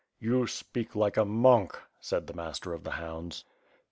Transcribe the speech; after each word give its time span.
"You 0.19 0.47
speak 0.47 0.95
like 0.95 1.15
a 1.15 1.23
monk," 1.25 1.79
said 1.99 2.25
the 2.25 2.33
Master 2.33 2.73
of 2.73 2.83
the 2.83 2.89
Hounds. 2.97 3.45